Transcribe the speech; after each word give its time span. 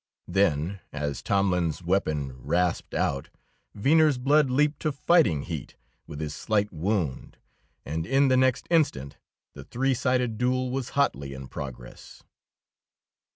Then, 0.27 0.79
as 0.91 1.21
Tomlin's 1.21 1.83
weapon 1.83 2.35
rasped 2.43 2.95
out, 2.95 3.29
Venner's 3.75 4.17
blood 4.17 4.49
leaped 4.49 4.79
to 4.79 4.91
fighting 4.91 5.43
heat 5.43 5.75
with 6.07 6.19
his 6.19 6.33
slight 6.33 6.73
wound, 6.73 7.37
and 7.85 8.07
in 8.07 8.27
the 8.27 8.35
next 8.35 8.65
instant 8.71 9.17
the 9.53 9.63
three 9.63 9.93
sided 9.93 10.39
duel 10.39 10.71
was 10.71 10.89
hotly 10.97 11.35
in 11.35 11.47
progress. 11.49 12.23